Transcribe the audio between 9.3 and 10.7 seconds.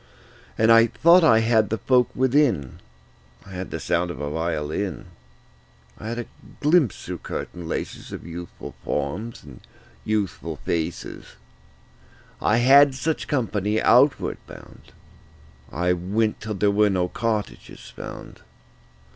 and youthful